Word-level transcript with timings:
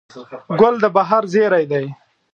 ګل 0.59 0.75
د 0.83 0.85
بهار 0.95 1.23
زېری 1.33 1.65
دی. 1.71 1.85